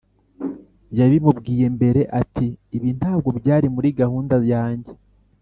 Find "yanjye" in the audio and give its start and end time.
4.53-4.91